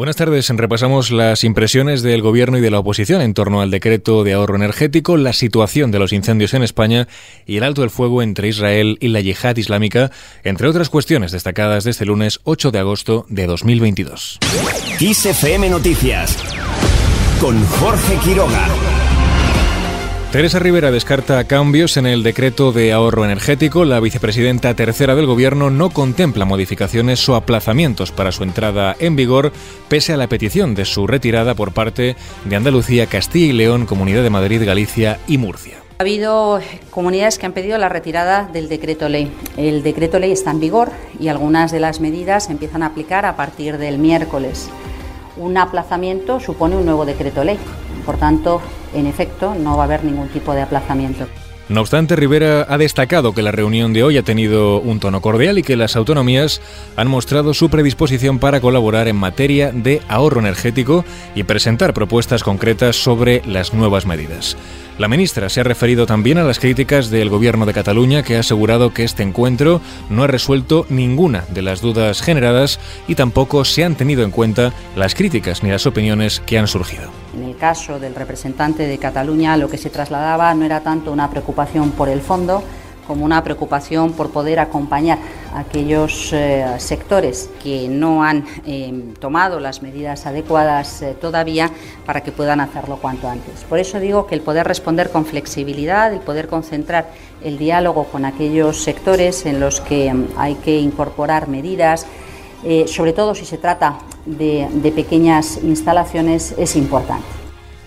[0.00, 0.48] Buenas tardes.
[0.48, 4.56] Repasamos las impresiones del Gobierno y de la oposición en torno al decreto de ahorro
[4.56, 7.06] energético, la situación de los incendios en España
[7.44, 10.10] y el alto el fuego entre Israel y la yihad islámica,
[10.42, 14.38] entre otras cuestiones destacadas de este lunes 8 de agosto de 2022.
[15.68, 16.34] Noticias
[17.38, 19.09] con Jorge Quiroga.
[20.32, 23.84] Teresa Rivera descarta cambios en el decreto de ahorro energético.
[23.84, 29.50] La vicepresidenta tercera del Gobierno no contempla modificaciones o aplazamientos para su entrada en vigor,
[29.88, 32.14] pese a la petición de su retirada por parte
[32.44, 35.78] de Andalucía, Castilla y León, Comunidad de Madrid, Galicia y Murcia.
[35.98, 36.60] Ha habido
[36.90, 39.32] comunidades que han pedido la retirada del decreto ley.
[39.56, 43.26] El decreto ley está en vigor y algunas de las medidas se empiezan a aplicar
[43.26, 44.70] a partir del miércoles.
[45.36, 47.58] Un aplazamiento supone un nuevo decreto ley.
[48.06, 48.62] Por tanto,
[48.94, 51.26] en efecto, no va a haber ningún tipo de aplazamiento.
[51.70, 55.56] No obstante, Rivera ha destacado que la reunión de hoy ha tenido un tono cordial
[55.56, 56.60] y que las autonomías
[56.96, 61.04] han mostrado su predisposición para colaborar en materia de ahorro energético
[61.36, 64.56] y presentar propuestas concretas sobre las nuevas medidas.
[64.98, 68.40] La ministra se ha referido también a las críticas del Gobierno de Cataluña, que ha
[68.40, 73.84] asegurado que este encuentro no ha resuelto ninguna de las dudas generadas y tampoco se
[73.84, 77.19] han tenido en cuenta las críticas ni las opiniones que han surgido.
[77.34, 81.30] En el caso del representante de Cataluña, lo que se trasladaba no era tanto una
[81.30, 82.62] preocupación por el fondo,
[83.10, 85.18] como una preocupación por poder acompañar
[85.52, 91.72] a aquellos eh, sectores que no han eh, tomado las medidas adecuadas eh, todavía
[92.06, 93.64] para que puedan hacerlo cuanto antes.
[93.68, 97.08] Por eso digo que el poder responder con flexibilidad, el poder concentrar
[97.42, 102.06] el diálogo con aquellos sectores en los que mm, hay que incorporar medidas,
[102.86, 107.39] sobre todo si se trata de pequeñas instalaciones, es importante.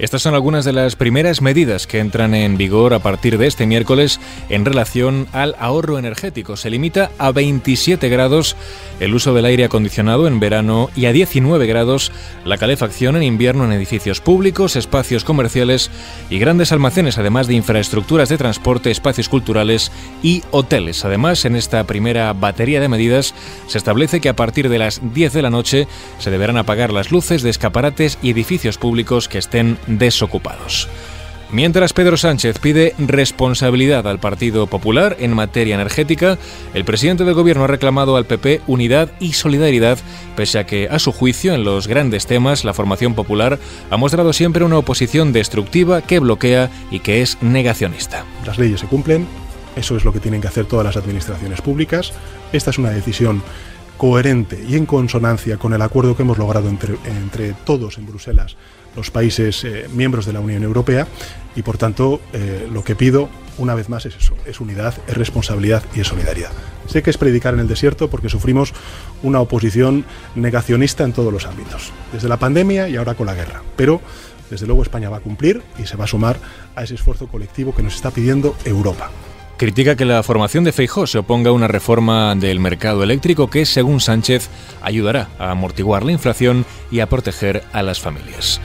[0.00, 3.66] Estas son algunas de las primeras medidas que entran en vigor a partir de este
[3.66, 6.56] miércoles en relación al ahorro energético.
[6.56, 8.56] Se limita a 27 grados
[8.98, 12.12] el uso del aire acondicionado en verano y a 19 grados
[12.46, 15.90] la calefacción en invierno en edificios públicos, espacios comerciales
[16.30, 19.92] y grandes almacenes, además de infraestructuras de transporte, espacios culturales
[20.22, 21.04] y hoteles.
[21.04, 23.34] Además, en esta primera batería de medidas
[23.66, 25.88] se establece que a partir de las 10 de la noche
[26.18, 30.88] se deberán apagar las luces de escaparates y edificios públicos que estén desocupados.
[31.52, 36.38] Mientras Pedro Sánchez pide responsabilidad al Partido Popular en materia energética,
[36.74, 39.98] el presidente del Gobierno ha reclamado al PP unidad y solidaridad,
[40.36, 43.58] pese a que, a su juicio, en los grandes temas, la formación popular
[43.90, 48.24] ha mostrado siempre una oposición destructiva que bloquea y que es negacionista.
[48.46, 49.26] Las leyes se cumplen,
[49.74, 52.12] eso es lo que tienen que hacer todas las administraciones públicas.
[52.52, 53.42] Esta es una decisión
[54.00, 58.56] coherente y en consonancia con el acuerdo que hemos logrado entre, todos en Bruselas
[58.96, 61.06] los países eh, miembros de la Unión Europea
[61.54, 63.28] y por tanto eh, lo que pido
[63.58, 66.48] una vez más es eso, es unidad, es responsabilidad y es solidaridad.
[66.86, 68.72] Sé que es predicar en el desierto porque sufrimos
[69.22, 73.62] una oposición negacionista en todos los ámbitos, desde la pandemia y ahora con la guerra,
[73.76, 74.00] pero
[74.48, 76.38] desde luego España va a cumplir y se va a sumar
[76.74, 79.10] a ese esfuerzo colectivo que nos está pidiendo Europa.
[79.60, 83.66] Critica que la formación de Feijó se oponga a una reforma del mercado eléctrico que,
[83.66, 84.48] según Sánchez,
[84.80, 88.58] ayudará a amortiguar la inflación y a proteger a las familias.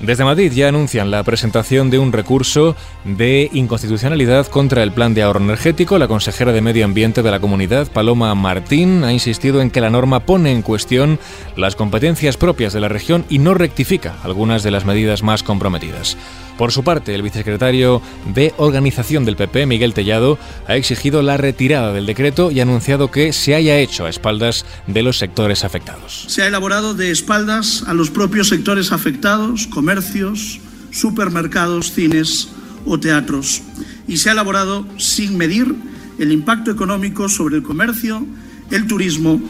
[0.00, 5.22] Desde Madrid ya anuncian la presentación de un recurso de inconstitucionalidad contra el plan de
[5.22, 5.96] ahorro energético.
[5.96, 9.90] La consejera de Medio Ambiente de la comunidad, Paloma Martín, ha insistido en que la
[9.90, 11.20] norma pone en cuestión
[11.56, 16.16] las competencias propias de la región y no rectifica algunas de las medidas más comprometidas.
[16.56, 18.00] Por su parte, el vicesecretario
[18.34, 23.10] de Organización del PP, Miguel Tellado, ha exigido la retirada del decreto y ha anunciado
[23.10, 26.24] que se haya hecho a espaldas de los sectores afectados.
[26.28, 32.48] Se ha elaborado de espaldas a los propios sectores afectados, comercios, supermercados, cines
[32.86, 33.62] o teatros,
[34.08, 35.74] y se ha elaborado sin medir
[36.18, 38.26] el impacto económico sobre el comercio,
[38.70, 39.42] el turismo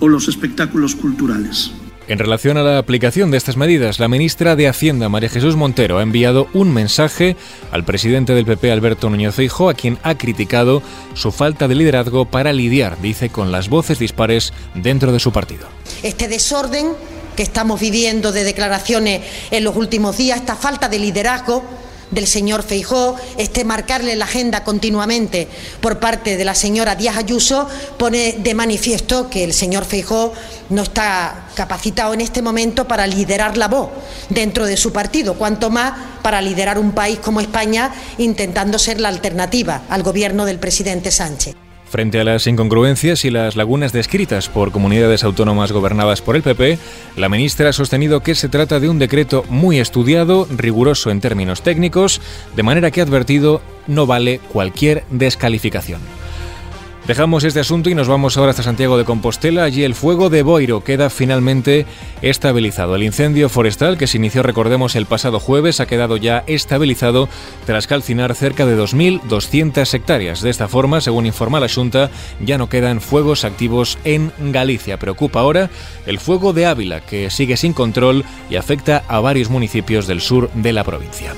[0.00, 1.72] o los espectáculos culturales.
[2.06, 5.98] En relación a la aplicación de estas medidas, la ministra de Hacienda, María Jesús Montero,
[5.98, 7.34] ha enviado un mensaje
[7.70, 10.82] al presidente del PP, Alberto Núñez Feijóo, a quien ha criticado
[11.14, 15.66] su falta de liderazgo para lidiar, dice, con las voces dispares dentro de su partido.
[16.02, 16.92] Este desorden
[17.36, 21.64] que estamos viviendo de declaraciones en los últimos días, esta falta de liderazgo,
[22.14, 25.48] del señor Feijó, este marcarle la agenda continuamente
[25.80, 27.68] por parte de la señora Díaz Ayuso,
[27.98, 30.32] pone de manifiesto que el señor Feijó
[30.70, 33.90] no está capacitado en este momento para liderar la voz
[34.28, 39.08] dentro de su partido, cuanto más para liderar un país como España intentando ser la
[39.08, 41.63] alternativa al gobierno del presidente Sánchez.
[41.94, 46.76] Frente a las incongruencias y las lagunas descritas por comunidades autónomas gobernadas por el PP,
[47.16, 51.62] la ministra ha sostenido que se trata de un decreto muy estudiado, riguroso en términos
[51.62, 52.20] técnicos,
[52.56, 56.00] de manera que ha advertido no vale cualquier descalificación.
[57.06, 59.64] Dejamos este asunto y nos vamos ahora hasta Santiago de Compostela.
[59.64, 61.84] Allí el fuego de Boiro queda finalmente
[62.22, 62.96] estabilizado.
[62.96, 67.28] El incendio forestal que se inició, recordemos, el pasado jueves ha quedado ya estabilizado
[67.66, 70.40] tras calcinar cerca de 2.200 hectáreas.
[70.40, 72.10] De esta forma, según informa la Junta,
[72.40, 74.98] ya no quedan fuegos activos en Galicia.
[74.98, 75.68] Preocupa ahora
[76.06, 80.50] el fuego de Ávila, que sigue sin control y afecta a varios municipios del sur
[80.54, 81.34] de la provincia.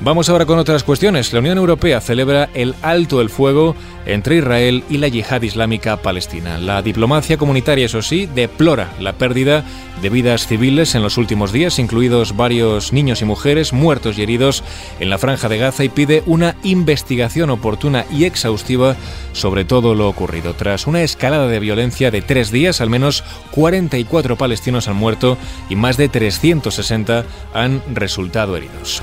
[0.00, 1.32] Vamos ahora con otras cuestiones.
[1.32, 3.74] La Unión Europea celebra el alto el fuego
[4.06, 6.58] entre Israel y la yihad islámica palestina.
[6.58, 9.64] La diplomacia comunitaria, eso sí, deplora la pérdida
[10.02, 14.62] de vidas civiles en los últimos días, incluidos varios niños y mujeres muertos y heridos
[15.00, 18.96] en la franja de Gaza y pide una investigación oportuna y exhaustiva
[19.32, 20.54] sobre todo lo ocurrido.
[20.54, 25.38] Tras una escalada de violencia de tres días, al menos 44 palestinos han muerto
[25.70, 27.24] y más de 360
[27.54, 29.02] han resultado heridos.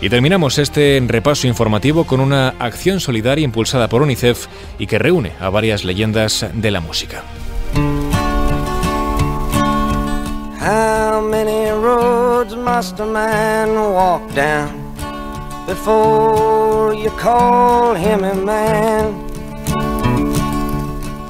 [0.00, 4.46] Y terminamos este repaso informativo con una acción solidaria impulsada por UNICEF
[4.78, 7.22] y que reúne a varias leyendas de la música.
[10.60, 11.70] How many
[18.44, 19.26] a?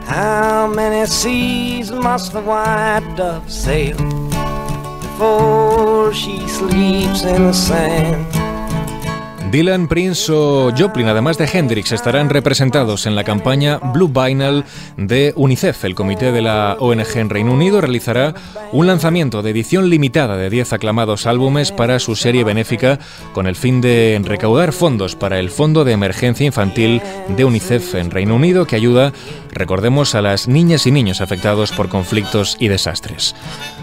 [0.09, 3.97] How many seas must the white dove sail
[5.01, 8.46] before she sleeps in the sand?
[9.51, 14.65] Dylan, Prince o Joplin, además de Hendrix, estarán representados en la campaña Blue Vinyl
[14.97, 15.85] de UNICEF.
[15.85, 18.35] El comité de la ONG en Reino Unido realizará
[18.73, 22.99] un lanzamiento de edición limitada de 10 aclamados álbumes para su serie benéfica
[23.33, 28.11] con el fin de recaudar fondos para el Fondo de Emergencia Infantil de UNICEF en
[28.11, 29.13] Reino Unido que ayuda,
[29.56, 33.35] recordemos, a las niñas y niños afectados por conflictos y desastres.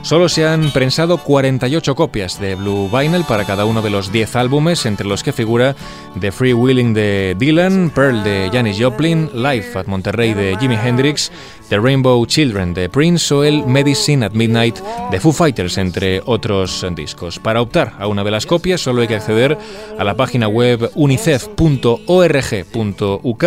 [0.02, 4.36] Solo se han prensado 48 copias de Blue Vinyl para cada uno de los 10
[4.36, 5.76] álbumes, entre los que figura
[6.20, 11.32] The Free Willing de Dylan, Pearl de Janis Joplin, Life at Monterrey de Jimi Hendrix,
[11.70, 14.80] The Rainbow Children de Prince o el Medicine at Midnight
[15.10, 17.40] de Foo Fighters, entre otros discos.
[17.40, 19.58] Para optar a una de las copias solo hay que acceder
[19.98, 23.44] a la página web unicef.org.uk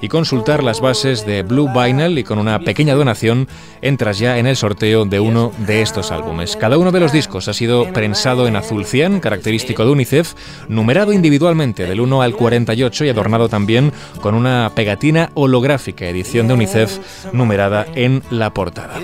[0.00, 3.48] y consultar las bases de Blue Vinyl y con una pequeña donación
[3.82, 6.56] entras ya en el sorteo de uno de estos álbumes.
[6.56, 10.34] Cada uno de los discos ha sido prensado en azul cian, característico de UNICEF,
[10.68, 16.54] numerado individualmente del 1 al 48 y adornado también con una pegatina holográfica, edición de
[16.54, 16.98] UNICEF
[17.32, 19.00] numerada en la portada.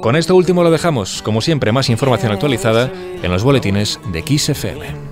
[0.00, 2.90] Con esto último lo dejamos, como siempre, más información actualizada
[3.22, 5.11] en los boletines de XFM.